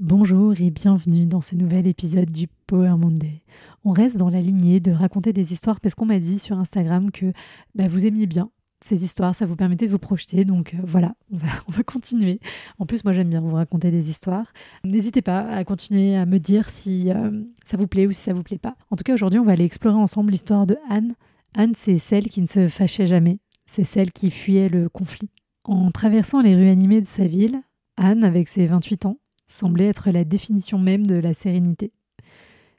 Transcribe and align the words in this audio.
Bonjour 0.00 0.58
et 0.58 0.70
bienvenue 0.70 1.26
dans 1.26 1.42
ce 1.42 1.54
nouvel 1.54 1.86
épisode 1.86 2.32
du 2.32 2.48
Power 2.66 2.96
Monday. 2.96 3.42
On 3.84 3.90
reste 3.90 4.16
dans 4.16 4.30
la 4.30 4.40
lignée 4.40 4.80
de 4.80 4.92
raconter 4.92 5.34
des 5.34 5.52
histoires 5.52 5.78
parce 5.78 5.94
qu'on 5.94 6.06
m'a 6.06 6.18
dit 6.18 6.38
sur 6.38 6.58
Instagram 6.58 7.10
que 7.10 7.34
bah, 7.74 7.86
vous 7.86 8.06
aimiez 8.06 8.26
bien 8.26 8.50
ces 8.82 9.04
histoires, 9.04 9.34
ça 9.34 9.44
vous 9.44 9.56
permettait 9.56 9.84
de 9.84 9.90
vous 9.90 9.98
projeter. 9.98 10.46
Donc 10.46 10.72
euh, 10.72 10.78
voilà, 10.84 11.14
on 11.30 11.36
va, 11.36 11.48
on 11.68 11.72
va 11.72 11.82
continuer. 11.82 12.40
En 12.78 12.86
plus, 12.86 13.04
moi 13.04 13.12
j'aime 13.12 13.28
bien 13.28 13.42
vous 13.42 13.54
raconter 13.54 13.90
des 13.90 14.08
histoires. 14.08 14.54
N'hésitez 14.84 15.20
pas 15.20 15.40
à 15.40 15.64
continuer 15.64 16.16
à 16.16 16.24
me 16.24 16.38
dire 16.38 16.70
si 16.70 17.10
euh, 17.10 17.42
ça 17.62 17.76
vous 17.76 17.86
plaît 17.86 18.06
ou 18.06 18.12
si 18.12 18.22
ça 18.22 18.32
vous 18.32 18.42
plaît 18.42 18.56
pas. 18.56 18.76
En 18.90 18.96
tout 18.96 19.04
cas, 19.04 19.12
aujourd'hui, 19.12 19.38
on 19.38 19.44
va 19.44 19.52
aller 19.52 19.66
explorer 19.66 19.98
ensemble 19.98 20.32
l'histoire 20.32 20.66
de 20.66 20.78
Anne. 20.88 21.14
Anne, 21.52 21.74
c'est 21.76 21.98
celle 21.98 22.30
qui 22.30 22.40
ne 22.40 22.46
se 22.46 22.68
fâchait 22.68 23.06
jamais. 23.06 23.38
C'est 23.66 23.84
celle 23.84 24.12
qui 24.12 24.30
fuyait 24.30 24.70
le 24.70 24.88
conflit. 24.88 25.28
En 25.64 25.90
traversant 25.90 26.40
les 26.40 26.56
rues 26.56 26.70
animées 26.70 27.02
de 27.02 27.06
sa 27.06 27.26
ville, 27.26 27.60
Anne, 27.98 28.24
avec 28.24 28.48
ses 28.48 28.64
28 28.64 29.04
ans, 29.04 29.18
semblait 29.50 29.88
être 29.88 30.10
la 30.10 30.24
définition 30.24 30.78
même 30.78 31.06
de 31.06 31.16
la 31.16 31.34
sérénité. 31.34 31.92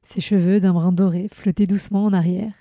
Ses 0.03 0.21
cheveux 0.21 0.59
d'un 0.59 0.73
brun 0.73 0.91
doré 0.91 1.27
flottaient 1.31 1.67
doucement 1.67 2.05
en 2.05 2.13
arrière, 2.13 2.53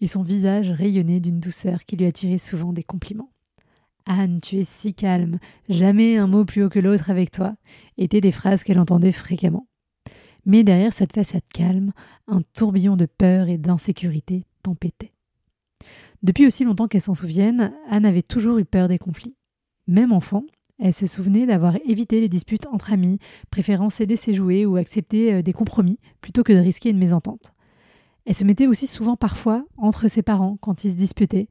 et 0.00 0.06
son 0.06 0.22
visage 0.22 0.70
rayonnait 0.70 1.20
d'une 1.20 1.40
douceur 1.40 1.84
qui 1.84 1.96
lui 1.96 2.06
attirait 2.06 2.38
souvent 2.38 2.72
des 2.72 2.82
compliments. 2.82 3.30
Anne, 4.06 4.40
tu 4.40 4.56
es 4.56 4.64
si 4.64 4.92
calme, 4.92 5.38
jamais 5.68 6.18
un 6.18 6.26
mot 6.26 6.44
plus 6.44 6.62
haut 6.62 6.68
que 6.68 6.78
l'autre 6.78 7.10
avec 7.10 7.30
toi, 7.30 7.54
étaient 7.96 8.20
des 8.20 8.32
phrases 8.32 8.62
qu'elle 8.62 8.78
entendait 8.78 9.12
fréquemment. 9.12 9.66
Mais 10.44 10.62
derrière 10.62 10.92
cette 10.92 11.14
façade 11.14 11.42
calme, 11.52 11.92
un 12.28 12.42
tourbillon 12.52 12.96
de 12.96 13.06
peur 13.06 13.48
et 13.48 13.56
d'insécurité 13.56 14.44
tempêtait. 14.62 15.14
Depuis 16.22 16.46
aussi 16.46 16.64
longtemps 16.64 16.86
qu'elle 16.86 17.00
s'en 17.00 17.14
souvienne, 17.14 17.72
Anne 17.88 18.04
avait 18.04 18.22
toujours 18.22 18.58
eu 18.58 18.64
peur 18.66 18.88
des 18.88 18.98
conflits. 18.98 19.36
Même 19.86 20.12
enfant, 20.12 20.44
elle 20.78 20.92
se 20.92 21.06
souvenait 21.06 21.46
d'avoir 21.46 21.76
évité 21.86 22.20
les 22.20 22.28
disputes 22.28 22.66
entre 22.66 22.92
amis, 22.92 23.18
préférant 23.50 23.90
céder 23.90 24.16
ses 24.16 24.34
jouets 24.34 24.66
ou 24.66 24.76
accepter 24.76 25.34
euh, 25.34 25.42
des 25.42 25.52
compromis 25.52 25.98
plutôt 26.20 26.42
que 26.42 26.52
de 26.52 26.58
risquer 26.58 26.90
une 26.90 26.98
mésentente. 26.98 27.52
Elle 28.26 28.34
se 28.34 28.44
mettait 28.44 28.66
aussi 28.66 28.86
souvent 28.86 29.16
parfois 29.16 29.64
entre 29.76 30.08
ses 30.08 30.22
parents 30.22 30.56
quand 30.60 30.84
ils 30.84 30.92
se 30.92 30.96
disputaient, 30.96 31.48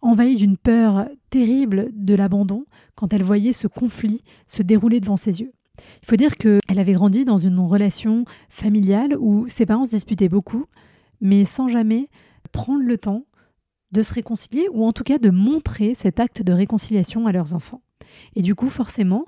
envahie 0.00 0.36
d'une 0.36 0.56
peur 0.56 1.08
terrible 1.30 1.90
de 1.92 2.14
l'abandon 2.14 2.64
quand 2.94 3.12
elle 3.12 3.22
voyait 3.22 3.52
ce 3.52 3.66
conflit 3.66 4.22
se 4.46 4.62
dérouler 4.62 5.00
devant 5.00 5.16
ses 5.16 5.40
yeux. 5.40 5.52
Il 6.02 6.06
faut 6.06 6.16
dire 6.16 6.36
qu'elle 6.36 6.78
avait 6.78 6.92
grandi 6.92 7.24
dans 7.24 7.38
une 7.38 7.58
relation 7.60 8.24
familiale 8.48 9.16
où 9.18 9.46
ses 9.48 9.66
parents 9.66 9.84
se 9.84 9.90
disputaient 9.90 10.28
beaucoup, 10.28 10.66
mais 11.20 11.44
sans 11.44 11.68
jamais 11.68 12.08
prendre 12.52 12.82
le 12.82 12.98
temps 12.98 13.24
de 13.92 14.02
se 14.02 14.12
réconcilier 14.12 14.68
ou 14.72 14.84
en 14.84 14.92
tout 14.92 15.04
cas 15.04 15.18
de 15.18 15.30
montrer 15.30 15.94
cet 15.94 16.20
acte 16.20 16.42
de 16.42 16.52
réconciliation 16.52 17.26
à 17.26 17.32
leurs 17.32 17.54
enfants. 17.54 17.82
Et 18.36 18.42
du 18.42 18.54
coup, 18.54 18.70
forcément, 18.70 19.26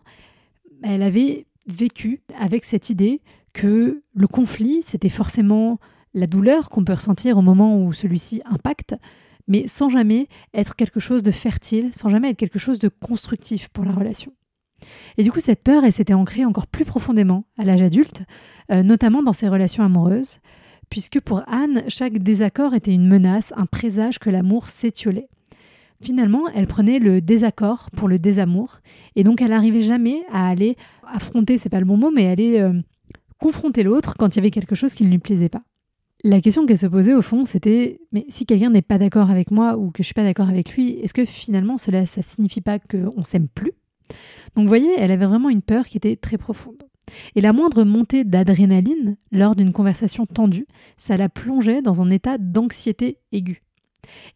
elle 0.82 1.02
avait 1.02 1.46
vécu 1.66 2.22
avec 2.38 2.64
cette 2.64 2.90
idée 2.90 3.20
que 3.52 4.02
le 4.14 4.26
conflit, 4.26 4.82
c'était 4.82 5.08
forcément 5.08 5.78
la 6.14 6.26
douleur 6.26 6.70
qu'on 6.70 6.84
peut 6.84 6.92
ressentir 6.92 7.38
au 7.38 7.42
moment 7.42 7.82
où 7.82 7.92
celui-ci 7.92 8.42
impacte, 8.44 8.94
mais 9.48 9.66
sans 9.66 9.88
jamais 9.88 10.28
être 10.54 10.76
quelque 10.76 11.00
chose 11.00 11.22
de 11.22 11.30
fertile, 11.30 11.90
sans 11.92 12.08
jamais 12.08 12.30
être 12.30 12.36
quelque 12.36 12.58
chose 12.58 12.78
de 12.78 12.88
constructif 12.88 13.68
pour 13.68 13.84
la 13.84 13.92
relation. 13.92 14.32
Et 15.18 15.22
du 15.22 15.30
coup, 15.30 15.40
cette 15.40 15.62
peur, 15.62 15.84
elle 15.84 15.92
s'était 15.92 16.14
ancrée 16.14 16.44
encore 16.44 16.66
plus 16.66 16.84
profondément 16.84 17.44
à 17.58 17.64
l'âge 17.64 17.82
adulte, 17.82 18.22
euh, 18.70 18.82
notamment 18.82 19.22
dans 19.22 19.32
ses 19.32 19.48
relations 19.48 19.84
amoureuses, 19.84 20.38
puisque 20.88 21.20
pour 21.20 21.42
Anne, 21.48 21.84
chaque 21.88 22.18
désaccord 22.18 22.74
était 22.74 22.94
une 22.94 23.06
menace, 23.06 23.52
un 23.56 23.66
présage 23.66 24.18
que 24.18 24.30
l'amour 24.30 24.68
s'étiolait. 24.68 25.28
Finalement, 26.02 26.48
elle 26.54 26.66
prenait 26.66 26.98
le 26.98 27.20
désaccord 27.20 27.90
pour 27.90 28.08
le 28.08 28.18
désamour, 28.18 28.80
et 29.16 29.24
donc 29.24 29.42
elle 29.42 29.50
n'arrivait 29.50 29.82
jamais 29.82 30.22
à 30.32 30.48
aller 30.48 30.76
affronter, 31.06 31.58
c'est 31.58 31.68
pas 31.68 31.80
le 31.80 31.84
bon 31.84 31.98
mot, 31.98 32.10
mais 32.10 32.26
aller 32.26 32.58
euh, 32.58 32.72
confronter 33.38 33.82
l'autre 33.82 34.14
quand 34.18 34.34
il 34.34 34.38
y 34.38 34.40
avait 34.40 34.50
quelque 34.50 34.74
chose 34.74 34.94
qui 34.94 35.04
ne 35.04 35.10
lui 35.10 35.18
plaisait 35.18 35.48
pas. 35.50 35.62
La 36.22 36.40
question 36.40 36.66
qu'elle 36.66 36.78
se 36.78 36.86
posait 36.86 37.14
au 37.14 37.22
fond, 37.22 37.44
c'était 37.44 38.00
mais 38.12 38.26
si 38.28 38.44
quelqu'un 38.44 38.70
n'est 38.70 38.82
pas 38.82 38.98
d'accord 38.98 39.30
avec 39.30 39.50
moi 39.50 39.78
ou 39.78 39.90
que 39.90 40.02
je 40.02 40.06
suis 40.06 40.14
pas 40.14 40.24
d'accord 40.24 40.48
avec 40.48 40.74
lui, 40.74 40.90
est-ce 41.02 41.14
que 41.14 41.24
finalement 41.24 41.78
cela 41.78 42.04
ça 42.04 42.20
signifie 42.20 42.60
pas 42.60 42.78
qu'on 42.78 43.22
s'aime 43.22 43.48
plus? 43.48 43.72
Donc 44.54 44.64
vous 44.64 44.68
voyez, 44.68 44.90
elle 44.98 45.12
avait 45.12 45.26
vraiment 45.26 45.48
une 45.48 45.62
peur 45.62 45.86
qui 45.86 45.96
était 45.96 46.16
très 46.16 46.36
profonde. 46.36 46.82
Et 47.34 47.40
la 47.40 47.52
moindre 47.52 47.84
montée 47.84 48.24
d'adrénaline 48.24 49.16
lors 49.32 49.56
d'une 49.56 49.72
conversation 49.72 50.26
tendue, 50.26 50.66
ça 50.96 51.16
la 51.16 51.28
plongeait 51.28 51.82
dans 51.82 52.02
un 52.02 52.10
état 52.10 52.38
d'anxiété 52.38 53.18
aiguë. 53.32 53.62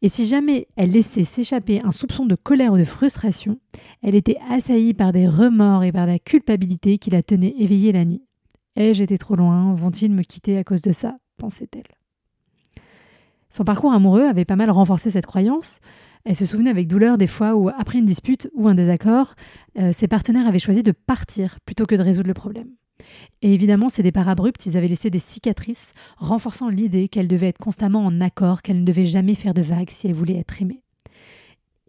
Et 0.02 0.08
si 0.08 0.26
jamais 0.26 0.68
elle 0.76 0.92
laissait 0.92 1.24
s'échapper 1.24 1.80
un 1.82 1.92
soupçon 1.92 2.26
de 2.26 2.34
colère 2.34 2.72
ou 2.72 2.78
de 2.78 2.84
frustration, 2.84 3.58
elle 4.02 4.14
était 4.14 4.38
assaillie 4.50 4.94
par 4.94 5.12
des 5.12 5.28
remords 5.28 5.84
et 5.84 5.92
par 5.92 6.06
la 6.06 6.18
culpabilité 6.18 6.98
qui 6.98 7.10
la 7.10 7.22
tenaient 7.22 7.54
éveillée 7.58 7.92
la 7.92 8.04
nuit. 8.04 8.22
Ai-je 8.76 9.04
été 9.04 9.18
trop 9.18 9.36
loin? 9.36 9.74
Vont-ils 9.74 10.12
me 10.12 10.22
quitter 10.22 10.58
à 10.58 10.64
cause 10.64 10.82
de 10.82 10.92
ça? 10.92 11.16
pensait-elle. 11.36 11.82
Son 13.50 13.64
parcours 13.64 13.92
amoureux 13.92 14.24
avait 14.24 14.44
pas 14.44 14.56
mal 14.56 14.70
renforcé 14.70 15.10
cette 15.10 15.26
croyance. 15.26 15.78
Elle 16.24 16.36
se 16.36 16.46
souvenait 16.46 16.70
avec 16.70 16.88
douleur 16.88 17.18
des 17.18 17.26
fois 17.26 17.54
où, 17.54 17.68
après 17.68 17.98
une 17.98 18.04
dispute 18.04 18.50
ou 18.54 18.68
un 18.68 18.74
désaccord, 18.74 19.34
euh, 19.78 19.92
ses 19.92 20.08
partenaires 20.08 20.46
avaient 20.46 20.58
choisi 20.58 20.82
de 20.82 20.92
partir 20.92 21.58
plutôt 21.64 21.86
que 21.86 21.94
de 21.94 22.02
résoudre 22.02 22.28
le 22.28 22.34
problème. 22.34 22.70
Et 23.42 23.52
évidemment, 23.52 23.88
ces 23.88 24.02
départs 24.02 24.28
abrupts, 24.28 24.66
ils 24.66 24.76
avaient 24.76 24.88
laissé 24.88 25.10
des 25.10 25.18
cicatrices, 25.18 25.92
renforçant 26.16 26.68
l'idée 26.68 27.08
qu'elle 27.08 27.28
devait 27.28 27.48
être 27.48 27.58
constamment 27.58 28.04
en 28.04 28.20
accord, 28.20 28.62
qu'elle 28.62 28.80
ne 28.80 28.84
devait 28.84 29.06
jamais 29.06 29.34
faire 29.34 29.54
de 29.54 29.62
vagues 29.62 29.90
si 29.90 30.06
elle 30.06 30.14
voulait 30.14 30.38
être 30.38 30.62
aimée. 30.62 30.82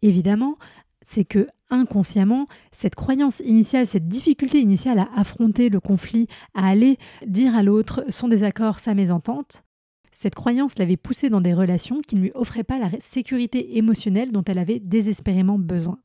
Évidemment, 0.02 0.58
c'est 1.02 1.26
que 1.26 1.48
inconsciemment, 1.70 2.46
cette 2.72 2.96
croyance 2.96 3.42
initiale, 3.46 3.88
cette 3.88 4.08
difficulté 4.08 4.60
initiale 4.60 5.00
à 5.00 5.10
affronter 5.16 5.70
le 5.70 5.80
conflit, 5.80 6.28
à 6.54 6.68
aller 6.68 6.98
dire 7.26 7.56
à 7.56 7.64
l'autre 7.64 8.04
son 8.10 8.28
désaccord, 8.28 8.80
sa 8.80 8.94
mésentente, 8.94 9.64
cette 10.12 10.36
croyance 10.36 10.78
l'avait 10.80 10.98
poussée 10.98 11.30
dans 11.30 11.42
des 11.42 11.54
relations 11.54 12.00
qui 12.02 12.16
ne 12.16 12.22
lui 12.22 12.32
offraient 12.36 12.64
pas 12.64 12.80
la 12.80 12.90
sécurité 13.02 13.78
émotionnelle 13.78 14.32
dont 14.32 14.44
elle 14.48 14.60
avait 14.60 14.80
désespérément 14.80 15.60
besoin. 15.60 16.00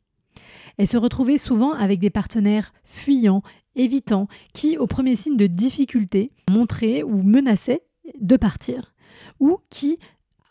Elle 0.77 0.87
se 0.87 0.97
retrouvait 0.97 1.39
souvent 1.39 1.73
avec 1.73 2.01
des 2.01 2.11
partenaires 2.11 2.73
fuyants, 2.85 3.43
évitants, 3.77 4.29
qui, 4.53 4.77
au 4.77 4.87
premier 4.87 5.17
signe 5.17 5.37
de 5.37 5.47
difficulté, 5.47 6.33
montraient 6.51 7.03
ou 7.03 7.23
menaçaient 7.23 7.83
de 8.21 8.37
partir, 8.37 8.95
ou 9.39 9.59
qui 9.71 9.99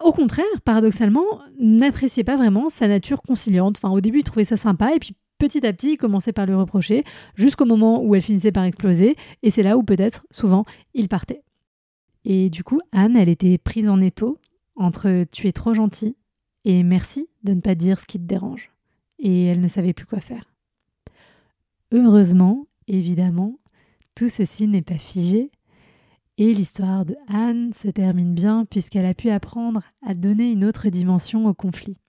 au 0.01 0.13
contraire, 0.13 0.45
paradoxalement, 0.63 1.25
n'appréciait 1.59 2.23
pas 2.23 2.37
vraiment 2.37 2.69
sa 2.69 2.87
nature 2.87 3.21
conciliante. 3.21 3.77
Enfin, 3.77 3.93
au 3.93 3.99
début, 3.99 4.19
il 4.19 4.23
trouvait 4.23 4.45
ça 4.45 4.55
sympa, 4.55 4.95
et 4.95 4.99
puis 4.99 5.13
petit 5.37 5.65
à 5.65 5.73
petit, 5.73 5.91
il 5.91 5.97
commençait 5.97 6.31
par 6.31 6.45
lui 6.45 6.53
reprocher, 6.53 7.03
jusqu'au 7.35 7.65
moment 7.65 8.01
où 8.01 8.15
elle 8.15 8.21
finissait 8.21 8.53
par 8.53 8.63
exploser, 8.63 9.17
et 9.43 9.51
c'est 9.51 9.63
là 9.63 9.77
où 9.77 9.83
peut-être, 9.83 10.25
souvent, 10.31 10.63
il 10.93 11.09
partait. 11.09 11.43
Et 12.23 12.49
du 12.49 12.63
coup, 12.63 12.79
Anne, 12.91 13.17
elle 13.17 13.29
était 13.29 13.57
prise 13.57 13.89
en 13.89 13.99
étau 14.01 14.37
entre 14.75 15.25
tu 15.31 15.47
es 15.47 15.51
trop 15.51 15.73
gentil 15.73 16.15
et 16.65 16.83
merci 16.83 17.27
de 17.43 17.53
ne 17.53 17.61
pas 17.61 17.75
dire 17.75 17.99
ce 17.99 18.05
qui 18.05 18.17
te 18.17 18.23
dérange. 18.23 18.71
Et 19.19 19.45
elle 19.45 19.59
ne 19.59 19.67
savait 19.67 19.93
plus 19.93 20.05
quoi 20.05 20.19
faire. 20.19 20.43
Heureusement, 21.91 22.67
évidemment, 22.87 23.59
tout 24.15 24.29
ceci 24.29 24.67
n'est 24.67 24.81
pas 24.81 24.97
figé, 24.97 25.51
et 26.37 26.53
l'histoire 26.53 27.03
de 27.03 27.17
Anne 27.27 27.73
se 27.73 27.89
termine 27.89 28.33
bien 28.33 28.65
puisqu'elle 28.65 29.05
a 29.05 29.13
pu 29.13 29.29
apprendre 29.29 29.81
à 30.05 30.13
donner 30.13 30.51
une 30.51 30.63
autre 30.63 30.87
dimension 30.87 31.47
au 31.47 31.53
conflit. 31.53 31.99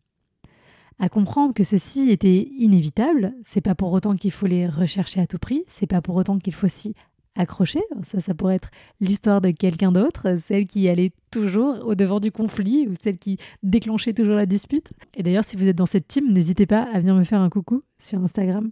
À 1.01 1.09
comprendre 1.09 1.53
que 1.53 1.65
ceci 1.65 2.11
était 2.11 2.49
inévitable, 2.59 3.35
c'est 3.43 3.61
pas 3.61 3.75
pour 3.75 3.93
autant 3.93 4.15
qu'il 4.15 4.31
faut 4.31 4.47
les 4.47 4.69
rechercher 4.69 5.21
à 5.21 5.27
tout 5.27 5.39
prix, 5.39 5.65
c'est 5.67 5.87
pas 5.87 6.01
pour 6.01 6.15
autant 6.15 6.39
qu'il 6.39 6.55
faut 6.55 6.69
s'y 6.69 6.95
accrochée. 7.37 7.83
Ça, 8.03 8.21
ça 8.21 8.35
pourrait 8.35 8.57
être 8.57 8.71
l'histoire 9.01 9.41
de 9.41 9.51
quelqu'un 9.51 9.93
d'autre, 9.93 10.37
celle 10.39 10.67
qui 10.67 10.89
allait 10.89 11.13
toujours 11.31 11.87
au 11.87 11.95
devant 11.95 12.21
du 12.21 12.33
conflit 12.33 12.87
ou 12.89 12.95
celle 13.01 13.19
qui 13.19 13.39
déclenchait 13.63 14.13
toujours 14.13 14.35
la 14.35 14.47
dispute. 14.47 14.91
Et 15.17 15.23
d'ailleurs, 15.23 15.45
si 15.45 15.57
vous 15.57 15.67
êtes 15.69 15.77
dans 15.77 15.87
cette 15.87 16.09
team, 16.09 16.33
n'hésitez 16.33 16.67
pas 16.67 16.83
à 16.83 16.99
venir 16.99 17.15
me 17.15 17.25
faire 17.25 17.41
un 17.41 17.51
coucou 17.51 17.83
sur 17.99 18.19
Instagram 18.23 18.71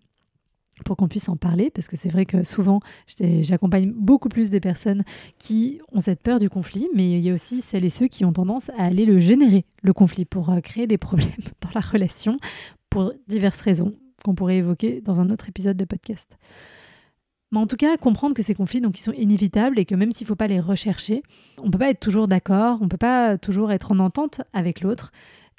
pour 0.85 0.97
qu'on 0.97 1.09
puisse 1.09 1.29
en 1.29 1.37
parler, 1.37 1.71
parce 1.71 1.89
que 1.89 1.97
c'est 1.97 2.09
vrai 2.09 2.25
que 2.25 2.45
souvent, 2.45 2.81
j'accompagne 3.41 3.93
beaucoup 3.93 4.29
plus 4.29 4.51
des 4.51 4.61
personnes 4.61 5.03
qui 5.39 5.81
ont 5.93 6.01
cette 6.01 6.23
peur 6.23 6.39
du 6.39 6.49
conflit, 6.49 6.89
mais 6.95 7.11
il 7.11 7.21
y 7.21 7.31
a 7.31 7.35
aussi 7.35 7.63
celles 7.63 7.85
et 7.85 7.91
ceux 7.91 8.07
qui 8.07 8.25
ont 8.25 8.33
tendance 8.33 8.71
à 8.71 8.85
aller 8.85 9.05
le 9.05 9.19
générer, 9.19 9.65
le 9.83 9.93
conflit, 9.93 10.25
pour 10.25 10.51
euh, 10.51 10.61
créer 10.61 10.87
des 10.87 10.99
problèmes 10.99 11.31
dans 11.63 11.71
la 11.75 11.81
relation, 11.81 12.39
pour 12.91 13.13
diverses 13.27 13.61
raisons 13.61 13.95
qu'on 14.25 14.35
pourrait 14.35 14.59
évoquer 14.59 15.01
dans 15.01 15.21
un 15.21 15.31
autre 15.31 15.49
épisode 15.49 15.77
de 15.77 15.85
podcast. 15.85 16.39
Mais 17.51 17.59
en 17.59 17.67
tout 17.67 17.77
cas, 17.77 17.97
comprendre 17.97 18.35
que 18.35 18.43
ces 18.43 18.55
conflits, 18.55 18.81
donc, 18.81 18.99
ils 18.99 19.03
sont 19.03 19.13
inévitables 19.13 19.79
et 19.79 19.85
que 19.85 19.95
même 19.95 20.13
s'il 20.13 20.27
ne 20.27 20.29
faut 20.29 20.37
pas 20.37 20.49
les 20.49 20.61
rechercher, 20.61 21.23
on 21.63 21.67
ne 21.67 21.71
peut 21.71 21.79
pas 21.79 21.91
être 21.91 22.01
toujours 22.01 22.29
d'accord, 22.29 22.79
on 22.81 22.85
ne 22.85 22.89
peut 22.89 22.97
pas 22.99 23.39
toujours 23.39 23.73
être 23.73 23.93
en 23.93 23.99
entente 24.01 24.43
avec 24.53 24.83
l'autre, 24.83 25.13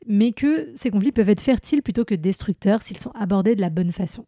mais 0.06 0.32
que 0.32 0.70
ces 0.76 0.92
conflits 0.92 1.12
peuvent 1.12 1.30
être 1.30 1.42
fertiles 1.42 1.82
plutôt 1.82 2.06
que 2.06 2.16
destructeurs 2.16 2.84
s'ils 2.84 3.00
sont 3.00 3.12
abordés 3.12 3.56
de 3.56 3.62
la 3.62 3.70
bonne 3.70 3.92
façon. 3.92 4.26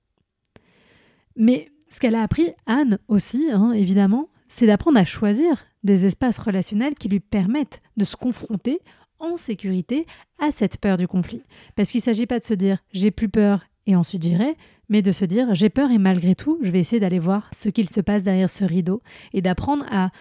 Mais 1.36 1.72
ce 1.90 2.00
qu'elle 2.00 2.16
a 2.16 2.24
appris, 2.24 2.52
Anne 2.66 2.98
aussi, 3.08 3.50
hein, 3.52 3.74
évidemment, 3.74 4.28
c'est 4.48 4.68
d'apprendre 4.68 5.00
à 5.00 5.06
choisir 5.06 5.66
des 5.84 6.06
espaces 6.06 6.40
relationnels 6.40 6.96
qui 6.96 7.10
lui 7.10 7.20
permettent 7.20 7.82
de 7.96 8.06
se 8.06 8.16
confronter 8.16 8.80
en 9.20 9.38
sécurité 9.38 10.06
à 10.40 10.52
cette 10.52 10.78
peur 10.78 10.98
du 10.98 11.08
conflit. 11.08 11.44
Parce 11.76 11.92
qu'il 11.92 12.00
ne 12.00 12.04
s'agit 12.04 12.26
pas 12.26 12.40
de 12.40 12.44
se 12.44 12.54
dire 12.54 12.80
j'ai 12.92 13.12
plus 13.12 13.30
peur 13.30 13.66
et 13.88 13.96
ensuite 13.96 14.24
j'irai, 14.24 14.56
mais 14.90 15.02
de 15.02 15.12
se 15.12 15.26
dire 15.26 15.54
j'ai 15.56 15.70
peur 15.70 15.92
et 15.92 15.98
malgré 15.98 16.36
tout, 16.36 16.60
je 16.62 16.72
vais 16.72 16.80
essayer 16.80 17.00
d'aller 17.00 17.20
voir 17.20 17.50
ce 17.54 17.70
qu'il 17.70 17.90
se 17.90 18.02
passe 18.02 18.24
derrière 18.24 18.50
ce 18.50 18.64
rideau 18.64 19.02
et 19.34 19.42
d'apprendre 19.42 19.86
à 19.92 20.12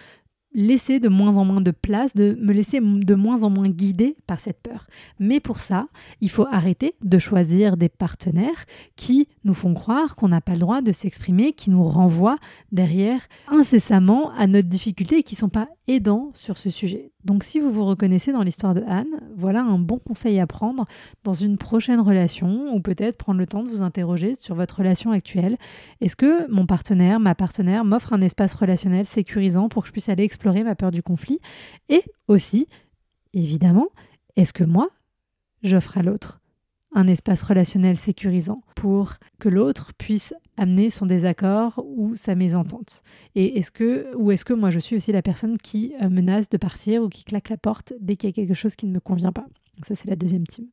laisser 0.53 0.99
de 0.99 1.07
moins 1.07 1.37
en 1.37 1.45
moins 1.45 1.61
de 1.61 1.71
place, 1.71 2.13
de 2.13 2.37
me 2.41 2.51
laisser 2.51 2.79
de 2.81 3.15
moins 3.15 3.43
en 3.43 3.49
moins 3.49 3.69
guider 3.69 4.17
par 4.27 4.39
cette 4.39 4.61
peur. 4.61 4.87
Mais 5.19 5.39
pour 5.39 5.59
ça, 5.59 5.87
il 6.19 6.29
faut 6.29 6.45
arrêter 6.51 6.95
de 7.01 7.19
choisir 7.19 7.77
des 7.77 7.89
partenaires 7.89 8.65
qui 8.95 9.27
nous 9.43 9.53
font 9.53 9.73
croire 9.73 10.15
qu'on 10.15 10.27
n'a 10.27 10.41
pas 10.41 10.53
le 10.53 10.59
droit 10.59 10.81
de 10.81 10.91
s'exprimer, 10.91 11.53
qui 11.53 11.69
nous 11.69 11.83
renvoient 11.83 12.37
derrière 12.71 13.21
incessamment 13.47 14.31
à 14.31 14.47
notre 14.47 14.67
difficulté 14.67 15.19
et 15.19 15.23
qui 15.23 15.35
ne 15.35 15.39
sont 15.39 15.49
pas 15.49 15.69
aidants 15.87 16.31
sur 16.33 16.57
ce 16.57 16.69
sujet. 16.69 17.11
Donc 17.23 17.43
si 17.43 17.59
vous 17.59 17.71
vous 17.71 17.85
reconnaissez 17.85 18.31
dans 18.31 18.41
l'histoire 18.41 18.73
de 18.73 18.83
Anne, 18.87 19.21
voilà 19.35 19.61
un 19.61 19.77
bon 19.77 19.99
conseil 19.99 20.39
à 20.39 20.47
prendre 20.47 20.85
dans 21.23 21.33
une 21.33 21.57
prochaine 21.57 21.99
relation 21.99 22.73
ou 22.73 22.81
peut-être 22.81 23.17
prendre 23.17 23.39
le 23.39 23.47
temps 23.47 23.63
de 23.63 23.69
vous 23.69 23.81
interroger 23.81 24.35
sur 24.35 24.55
votre 24.55 24.77
relation 24.77 25.11
actuelle. 25.11 25.57
Est-ce 26.01 26.15
que 26.15 26.49
mon 26.51 26.65
partenaire, 26.65 27.19
ma 27.19 27.35
partenaire 27.35 27.85
m'offre 27.85 28.13
un 28.13 28.21
espace 28.21 28.53
relationnel 28.53 29.05
sécurisant 29.05 29.69
pour 29.69 29.83
que 29.83 29.87
je 29.87 29.91
puisse 29.91 30.09
aller 30.09 30.23
explorer 30.23 30.63
ma 30.63 30.75
peur 30.75 30.91
du 30.91 31.03
conflit? 31.03 31.39
Et 31.89 32.03
aussi, 32.27 32.67
évidemment, 33.33 33.89
est-ce 34.35 34.53
que 34.53 34.63
moi, 34.63 34.89
j'offre 35.63 35.97
à 35.97 36.03
l'autre 36.03 36.41
un 36.93 37.07
espace 37.07 37.41
relationnel 37.43 37.95
sécurisant 37.95 38.63
pour 38.75 39.13
que 39.39 39.47
l'autre 39.47 39.93
puisse 39.97 40.33
amener 40.57 40.89
son 40.89 41.05
désaccord 41.05 41.83
ou 41.85 42.15
sa 42.15 42.35
mésentente. 42.35 43.01
Et 43.35 43.57
est-ce 43.57 43.71
que 43.71 44.15
ou 44.15 44.31
est-ce 44.31 44.45
que 44.45 44.53
moi 44.53 44.69
je 44.69 44.79
suis 44.79 44.95
aussi 44.95 45.11
la 45.11 45.21
personne 45.21 45.57
qui 45.57 45.93
euh, 46.01 46.09
menace 46.09 46.49
de 46.49 46.57
partir 46.57 47.03
ou 47.03 47.09
qui 47.09 47.23
claque 47.23 47.49
la 47.49 47.57
porte 47.57 47.93
dès 47.99 48.15
qu'il 48.15 48.29
y 48.29 48.33
a 48.33 48.35
quelque 48.35 48.53
chose 48.53 48.75
qui 48.75 48.85
ne 48.85 48.93
me 48.93 48.99
convient 48.99 49.31
pas. 49.31 49.45
Ça 49.83 49.95
c'est 49.95 50.09
la 50.09 50.15
deuxième 50.15 50.45
team. 50.45 50.67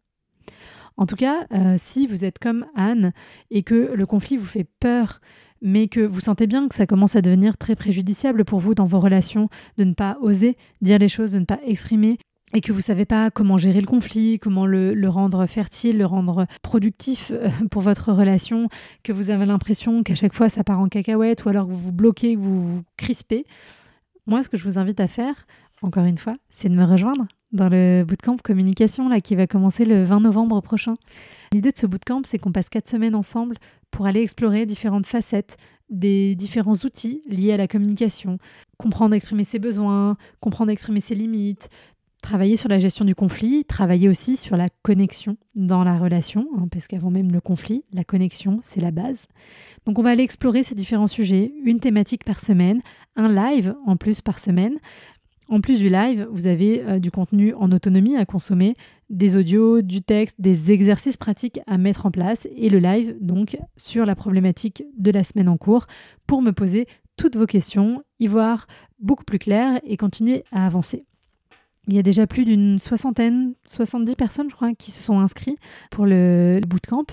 En 0.97 1.07
tout 1.07 1.17
cas, 1.17 1.47
euh, 1.53 1.77
si 1.79 2.09
vous 2.09 2.25
êtes 2.25 2.41
comme 2.41 2.67
Anne 2.75 3.13
et 3.51 3.63
que 3.63 3.93
le 3.95 4.07
conflit 4.07 4.37
vous 4.37 4.47
fait 4.47 4.67
peur, 4.81 5.21
mais 5.63 5.89
que 5.89 6.01
vous 6.01 6.21
sentez 6.21 6.47
bien 6.47 6.69
que 6.69 6.75
ça 6.75 6.87
commence 6.87 7.17
à 7.17 7.23
devenir 7.23 7.57
très 7.57 7.77
préjudiciable 7.77 8.45
pour 8.45 8.59
vous 8.59 8.75
dans 8.75 8.85
vos 8.85 9.01
relations, 9.01 9.49
de 9.77 9.85
ne 9.85 9.95
pas 9.95 10.19
oser 10.21 10.57
dire 10.81 10.99
les 10.99 11.09
choses, 11.09 11.33
de 11.33 11.39
ne 11.39 11.45
pas 11.45 11.61
exprimer 11.65 12.19
et 12.55 12.61
que 12.61 12.73
vous 12.73 12.81
savez 12.81 13.05
pas 13.05 13.31
comment 13.31 13.59
gérer 13.59 13.81
le 13.81 13.87
conflit, 13.87 14.39
comment 14.39 14.67
le, 14.67 15.09
rendre 15.09 15.47
fertile, 15.47 15.99
le 15.99 16.07
rendre 16.07 16.47
productif 16.63 17.31
euh, 17.33 17.49
pour 17.71 17.83
votre 17.83 18.13
relation, 18.13 18.69
que 19.03 19.13
vous 19.13 19.31
avez 19.31 19.47
l'impression 19.47 20.03
qu'à 20.03 20.15
chaque 20.15 20.35
fois 20.35 20.49
ça 20.49 20.65
part 20.65 20.81
en 20.81 20.89
cacahuète 20.89 21.45
ou 21.45 21.49
alors 21.49 21.67
que 21.67 21.73
vous 21.73 21.79
vous 21.79 21.93
bloquez, 21.93 22.35
que 22.35 22.41
vous 22.41 22.63
vous 22.63 22.83
crispez, 22.97 23.45
moi 24.27 24.43
ce 24.43 24.49
que 24.49 24.57
je 24.57 24.65
vous 24.65 24.79
invite 24.79 25.01
à 25.01 25.09
faire, 25.09 25.47
encore 25.83 26.05
une 26.05 26.19
fois, 26.19 26.35
c'est 26.51 26.69
de 26.69 26.75
me 26.75 26.85
rejoindre 26.85 27.27
dans 27.53 27.69
le 27.69 28.05
bootcamp 28.05 28.37
communication 28.43 29.09
là 29.09 29.21
qui 29.21 29.35
va 29.35 29.47
commencer 29.47 29.85
le 29.85 30.05
20 30.05 30.21
novembre 30.21 30.61
prochain. 30.61 30.95
L'idée 31.53 31.73
de 31.73 31.79
ce 31.79 31.87
bootcamp, 31.87 32.23
c'est 32.25 32.39
qu'on 32.39 32.53
passe 32.53 32.69
quatre 32.69 32.89
semaines 32.89 33.15
ensemble 33.15 33.57
pour 33.91 34.07
aller 34.07 34.21
explorer 34.21 34.67
différentes 34.67 35.07
facettes 35.07 35.57
des 35.89 36.35
différents 36.35 36.75
outils 36.85 37.23
liés 37.27 37.53
à 37.53 37.57
la 37.57 37.67
communication, 37.67 38.39
comprendre 38.77 39.15
exprimer 39.15 39.45
ses 39.45 39.59
besoins, 39.59 40.17
comprendre 40.41 40.71
exprimer 40.71 41.01
ses 41.01 41.15
limites, 41.15 41.71
Travailler 42.29 42.59
sur 42.59 42.69
la 42.69 42.79
gestion 42.79 43.07
du 43.07 43.15
conflit, 43.15 43.65
travailler 43.65 44.07
aussi 44.07 44.37
sur 44.37 44.59
la 44.59 44.69
connexion 44.83 45.39
dans 45.55 45.83
la 45.83 45.97
relation, 45.97 46.47
hein, 46.59 46.69
parce 46.71 46.87
qu'avant 46.87 47.11
même 47.11 47.33
le 47.33 47.41
conflit, 47.41 47.85
la 47.91 48.05
connexion, 48.05 48.59
c'est 48.61 48.83
la 48.83 48.91
base. 48.91 49.25
Donc 49.87 49.99
on 49.99 50.03
va 50.03 50.11
aller 50.11 50.25
explorer 50.25 50.63
ces 50.63 50.75
différents 50.75 51.07
sujets, 51.07 51.55
une 51.65 51.81
thématique 51.81 52.25
par 52.25 52.39
semaine, 52.41 52.83
un 53.17 53.33
live 53.33 53.75
en 53.87 53.97
plus 53.97 54.21
par 54.21 54.39
semaine. 54.39 54.77
En 55.49 55.63
plus 55.63 55.79
du 55.79 55.89
live, 55.89 56.29
vous 56.31 56.47
avez 56.47 56.83
euh, 56.83 56.99
du 56.99 57.11
contenu 57.11 57.55
en 57.55 57.73
autonomie 57.73 58.19
à 58.19 58.27
consommer, 58.27 58.77
des 59.09 59.35
audios, 59.35 59.81
du 59.81 60.03
texte, 60.03 60.39
des 60.39 60.71
exercices 60.71 61.17
pratiques 61.17 61.61
à 61.67 61.79
mettre 61.79 62.05
en 62.05 62.11
place 62.11 62.47
et 62.55 62.69
le 62.69 62.79
live 62.79 63.17
donc 63.23 63.57
sur 63.79 64.05
la 64.05 64.15
problématique 64.15 64.83
de 64.99 65.11
la 65.11 65.25
semaine 65.25 65.49
en 65.49 65.57
cours 65.57 65.87
pour 66.27 66.43
me 66.43 66.53
poser 66.53 66.89
toutes 67.17 67.37
vos 67.37 67.47
questions, 67.47 68.03
y 68.21 68.27
voir 68.27 68.67
beaucoup 68.99 69.25
plus 69.25 69.39
clair 69.39 69.81
et 69.83 69.97
continuer 69.97 70.45
à 70.53 70.67
avancer. 70.67 71.07
Il 71.89 71.95
y 71.95 71.99
a 71.99 72.03
déjà 72.03 72.27
plus 72.27 72.45
d'une 72.45 72.79
soixantaine, 72.79 73.55
70 73.65 74.15
personnes, 74.15 74.51
je 74.51 74.55
crois, 74.55 74.75
qui 74.75 74.91
se 74.91 75.03
sont 75.03 75.21
inscrits 75.21 75.57
pour 75.91 76.05
le, 76.05 76.61
bootcamp. 76.69 77.07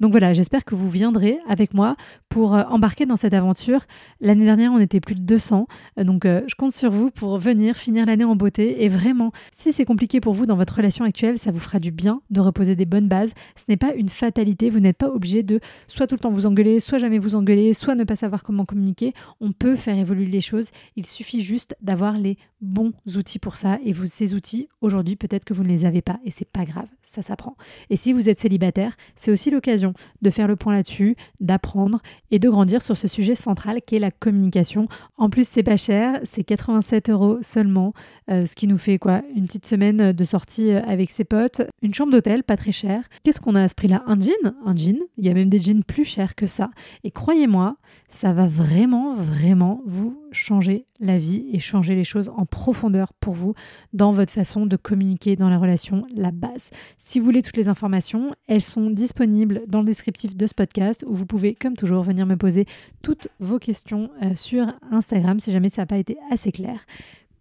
Donc 0.00 0.10
voilà, 0.10 0.32
j'espère 0.32 0.64
que 0.64 0.74
vous 0.74 0.90
viendrez 0.90 1.38
avec 1.48 1.72
moi 1.72 1.96
pour 2.28 2.56
euh, 2.56 2.64
embarquer 2.68 3.06
dans 3.06 3.14
cette 3.14 3.32
aventure. 3.32 3.84
L'année 4.20 4.44
dernière, 4.44 4.72
on 4.72 4.80
était 4.80 4.98
plus 4.98 5.14
de 5.14 5.20
200. 5.20 5.68
Euh, 5.98 6.04
donc 6.04 6.24
euh, 6.24 6.42
je 6.48 6.56
compte 6.56 6.72
sur 6.72 6.90
vous 6.90 7.12
pour 7.12 7.38
venir 7.38 7.76
finir 7.76 8.06
l'année 8.06 8.24
en 8.24 8.34
beauté. 8.34 8.82
Et 8.84 8.88
vraiment, 8.88 9.30
si 9.52 9.72
c'est 9.72 9.84
compliqué 9.84 10.20
pour 10.20 10.34
vous 10.34 10.46
dans 10.46 10.56
votre 10.56 10.74
relation 10.74 11.04
actuelle, 11.04 11.38
ça 11.38 11.52
vous 11.52 11.60
fera 11.60 11.78
du 11.78 11.92
bien 11.92 12.20
de 12.30 12.40
reposer 12.40 12.74
des 12.74 12.86
bonnes 12.86 13.08
bases. 13.08 13.34
Ce 13.54 13.64
n'est 13.68 13.76
pas 13.76 13.94
une 13.94 14.08
fatalité. 14.08 14.68
Vous 14.68 14.80
n'êtes 14.80 14.98
pas 14.98 15.10
obligé 15.10 15.44
de 15.44 15.60
soit 15.86 16.08
tout 16.08 16.16
le 16.16 16.20
temps 16.20 16.30
vous 16.30 16.46
engueuler, 16.46 16.80
soit 16.80 16.98
jamais 16.98 17.20
vous 17.20 17.36
engueuler, 17.36 17.72
soit 17.72 17.94
ne 17.94 18.02
pas 18.02 18.16
savoir 18.16 18.42
comment 18.42 18.64
communiquer. 18.64 19.12
On 19.40 19.52
peut 19.52 19.76
faire 19.76 19.96
évoluer 19.96 20.26
les 20.26 20.40
choses. 20.40 20.70
Il 20.96 21.06
suffit 21.06 21.40
juste 21.40 21.76
d'avoir 21.82 22.18
les 22.18 22.36
bons 22.60 22.92
outils 23.14 23.38
pour 23.38 23.56
ça. 23.56 23.78
Et 23.84 23.92
vous, 23.92 24.07
ces 24.08 24.34
outils, 24.34 24.68
aujourd'hui, 24.80 25.16
peut-être 25.16 25.44
que 25.44 25.54
vous 25.54 25.62
ne 25.62 25.68
les 25.68 25.84
avez 25.84 26.02
pas. 26.02 26.18
Et 26.24 26.30
c'est 26.30 26.48
pas 26.48 26.64
grave. 26.64 26.88
Ça 27.02 27.22
s'apprend. 27.22 27.56
Et 27.90 27.96
si 27.96 28.12
vous 28.12 28.28
êtes 28.28 28.38
célibataire, 28.38 28.96
c'est 29.16 29.30
aussi 29.30 29.50
l'occasion 29.50 29.94
de 30.22 30.30
faire 30.30 30.48
le 30.48 30.56
point 30.56 30.72
là-dessus, 30.72 31.16
d'apprendre 31.40 32.00
et 32.30 32.38
de 32.38 32.48
grandir 32.48 32.82
sur 32.82 32.96
ce 32.96 33.08
sujet 33.08 33.34
central 33.34 33.80
qui 33.82 33.96
est 33.96 34.00
la 34.00 34.10
communication. 34.10 34.88
En 35.16 35.30
plus, 35.30 35.46
c'est 35.46 35.62
pas 35.62 35.76
cher, 35.76 36.20
c'est 36.24 36.44
87 36.44 37.10
euros 37.10 37.38
seulement, 37.42 37.92
euh, 38.30 38.44
ce 38.44 38.54
qui 38.54 38.66
nous 38.66 38.78
fait 38.78 38.98
quoi 38.98 39.22
Une 39.36 39.46
petite 39.46 39.66
semaine 39.66 40.12
de 40.12 40.24
sortie 40.24 40.72
euh, 40.72 40.80
avec 40.86 41.10
ses 41.10 41.24
potes, 41.24 41.62
une 41.82 41.94
chambre 41.94 42.12
d'hôtel, 42.12 42.42
pas 42.42 42.56
très 42.56 42.72
cher. 42.72 43.04
Qu'est-ce 43.22 43.40
qu'on 43.40 43.54
a 43.54 43.62
à 43.62 43.68
ce 43.68 43.74
prix-là? 43.74 44.02
Un 44.06 44.18
jean? 44.18 44.54
Un 44.64 44.76
jean? 44.76 44.98
Il 45.16 45.26
y 45.26 45.28
a 45.28 45.34
même 45.34 45.48
des 45.48 45.60
jeans 45.60 45.84
plus 45.84 46.04
chers 46.04 46.34
que 46.34 46.46
ça. 46.46 46.70
Et 47.04 47.10
croyez-moi, 47.10 47.76
ça 48.08 48.32
va 48.32 48.46
vraiment, 48.46 49.14
vraiment 49.14 49.82
vous 49.86 50.18
changer 50.32 50.86
la 51.00 51.18
vie 51.18 51.46
et 51.52 51.58
changer 51.58 51.94
les 51.94 52.04
choses 52.04 52.30
en 52.36 52.44
profondeur 52.44 53.12
pour 53.12 53.34
vous 53.34 53.54
dans 53.98 54.12
votre 54.12 54.32
façon 54.32 54.64
de 54.64 54.76
communiquer 54.76 55.34
dans 55.34 55.50
la 55.50 55.58
relation, 55.58 56.06
la 56.14 56.30
base. 56.30 56.70
Si 56.96 57.18
vous 57.18 57.24
voulez 57.24 57.42
toutes 57.42 57.56
les 57.56 57.68
informations, 57.68 58.32
elles 58.46 58.62
sont 58.62 58.90
disponibles 58.90 59.62
dans 59.66 59.80
le 59.80 59.86
descriptif 59.86 60.36
de 60.36 60.46
ce 60.46 60.54
podcast 60.54 61.04
où 61.08 61.14
vous 61.14 61.26
pouvez, 61.26 61.56
comme 61.56 61.74
toujours, 61.74 62.04
venir 62.04 62.24
me 62.24 62.36
poser 62.36 62.64
toutes 63.02 63.26
vos 63.40 63.58
questions 63.58 64.08
euh, 64.22 64.36
sur 64.36 64.72
Instagram 64.92 65.40
si 65.40 65.50
jamais 65.50 65.68
ça 65.68 65.82
n'a 65.82 65.86
pas 65.86 65.98
été 65.98 66.16
assez 66.30 66.52
clair. 66.52 66.86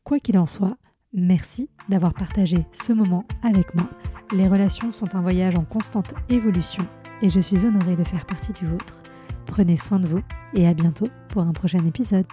Quoi 0.04 0.20
qu'il 0.20 0.40
en 0.40 0.48
soit, 0.48 0.76
merci 1.14 1.70
d'avoir 1.90 2.16
partagé 2.16 2.58
ce 2.72 2.92
moment 2.92 3.24
avec 3.44 3.76
moi. 3.76 3.88
Les 4.34 4.48
relations 4.48 4.92
sont 4.92 5.16
un 5.16 5.22
voyage 5.22 5.56
en 5.56 5.64
constante 5.64 6.12
évolution 6.30 6.88
et 7.22 7.30
je 7.30 7.40
suis 7.40 7.68
honorée 7.68 7.96
de 7.96 8.04
faire 8.04 8.26
partie 8.26 8.54
du 8.54 8.66
vôtre. 8.66 9.04
Prenez 9.46 9.78
soin 9.78 10.00
de 10.00 10.08
vous 10.08 10.22
et 10.56 10.68
à 10.68 10.74
bientôt 10.74 11.08
pour 11.30 11.44
un 11.44 11.54
prochain 11.54 11.86
épisode. 11.86 12.26